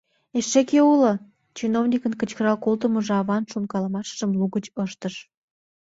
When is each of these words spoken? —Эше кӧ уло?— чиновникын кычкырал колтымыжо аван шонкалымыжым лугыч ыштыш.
—Эше 0.37 0.61
кӧ 0.69 0.79
уло?— 0.93 1.13
чиновникын 1.57 2.13
кычкырал 2.19 2.57
колтымыжо 2.65 3.13
аван 3.21 3.43
шонкалымыжым 3.51 4.31
лугыч 4.39 4.65
ыштыш. 4.83 5.15